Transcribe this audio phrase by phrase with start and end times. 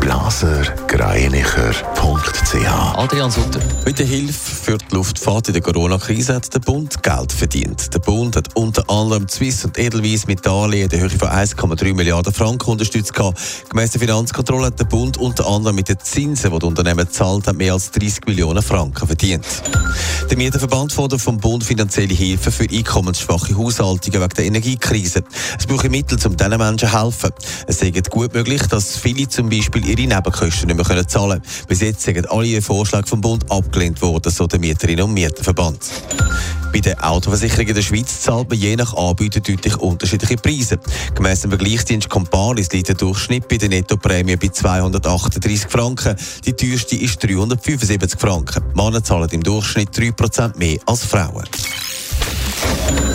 [0.00, 3.60] blasergreinicher.ch Adrian Sutter.
[3.84, 7.92] Mit der Hilfe für die Luftfahrt in der Corona-Krise hat der Bund Geld verdient.
[7.92, 11.94] Der Bund hat unter anderem Swiss und Edelweiss mit Darlehen in der Höhe von 1,3
[11.94, 13.12] Milliarden Franken unterstützt.
[13.14, 17.52] Gemäss der Finanzkontrolle hat der Bund unter anderem mit den Zinsen, die die Unternehmen zahlt,
[17.56, 19.44] mehr als 30 Millionen Franken verdient.
[20.30, 25.22] Der Mieterverband fordert vom Bund finanzielle Hilfe für einkommensschwache Haushaltungen wegen der Energiekrise.
[25.58, 27.30] Es brauche Mittel, um diesen Menschen zu helfen.
[27.66, 31.66] Es sei gut möglich, dass viele zum Beispiel ihre Nebenkosten nicht mehr zahlen können.
[31.68, 35.78] Bis jetzt sind alle Vorschläge vom Bund abgelehnt worden, so der Mieterinnen und Mieterverband.
[36.72, 40.80] Bei den Autoversicherungen in der Schweiz zahlt man je nach Anbieter deutlich unterschiedliche Preise.
[41.14, 46.16] Gemäss dem Vergleichsdienst Comparis liegt der Durchschnitt bei der Nettoprämie bei 238 Franken.
[46.44, 48.64] Die teuerste ist 375 Franken.
[48.74, 51.44] Männer zahlen im Durchschnitt 3% mehr als Frauen.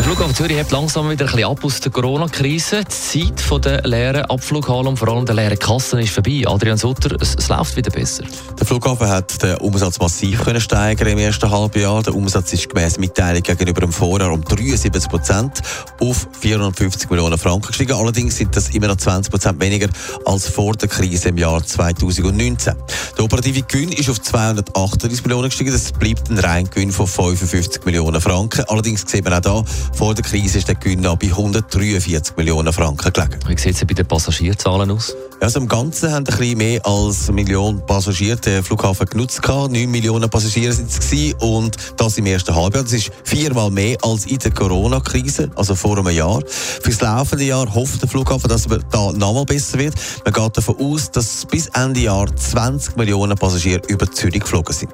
[0.10, 2.84] Flughafen Zürich hebt langsam wieder ein bisschen ab aus der Corona-Krise.
[2.84, 6.42] Die Zeit der leeren Abflughallen und vor allem der leeren Kassen ist vorbei.
[6.48, 8.24] Adrian Sutter, es, es, läuft wieder besser.
[8.60, 12.02] Der Flughafen hat den Umsatz massiv können steigern im ersten Halbjahr.
[12.02, 15.62] Der Umsatz ist gemäß Mitteilung gegenüber dem Vorjahr um 73 Prozent
[16.00, 17.94] auf 450 Millionen Franken gestiegen.
[17.94, 19.90] Allerdings sind das immer noch 20 Prozent weniger
[20.26, 22.74] als vor der Krise im Jahr 2019.
[23.16, 25.72] Der operative Gewinn ist auf 238 Millionen gestiegen.
[25.72, 28.66] Das bleibt ein Reingewinn von 55 Millionen Franken.
[28.70, 29.64] Allerdings sieht man auch da,
[30.00, 33.38] vor der Krise ist der Gewinn bei 143 Millionen Franken gelegen.
[33.46, 35.14] Wie sieht es bei den Passagierzahlen aus?
[35.42, 39.42] Also im Ganzen haben ein bisschen mehr als eine Million Passagiere den Flughafen genutzt.
[39.46, 42.84] 9 Millionen Passagiere sind es und das im ersten Halbjahr.
[42.84, 46.42] Das ist viermal mehr als in der Corona-Krise, also vor einem Jahr.
[46.48, 49.96] Für das laufende Jahr hofft der Flughafen, dass es da nochmal besser wird.
[50.24, 54.94] Man geht davon aus, dass bis Ende Jahr 20 Millionen Passagiere über Zürich geflogen sind.